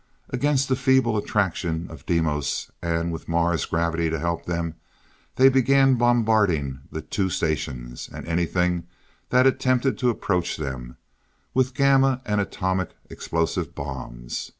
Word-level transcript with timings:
Against 0.31 0.67
the 0.67 0.75
feeble 0.75 1.15
attraction 1.15 1.85
of 1.91 2.07
Deimos, 2.07 2.71
and 2.81 3.11
with 3.13 3.29
Mars' 3.29 3.67
gravity 3.67 4.09
to 4.09 4.17
help 4.17 4.47
them, 4.47 4.73
they 5.35 5.47
began 5.47 5.93
bombarding 5.93 6.79
the 6.91 7.03
two 7.03 7.29
stations, 7.29 8.09
and 8.11 8.27
anything 8.27 8.87
that 9.29 9.45
attempted 9.45 9.99
to 9.99 10.09
approach 10.09 10.57
them, 10.57 10.97
with 11.53 11.75
gamma 11.75 12.19
and 12.25 12.41
atomic 12.41 12.95
explosive 13.11 13.75
bombs. 13.75 14.49